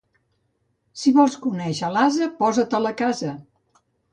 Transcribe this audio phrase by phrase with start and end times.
[1.01, 3.39] Si vols conèixer l'ase, posa-te'l a casa.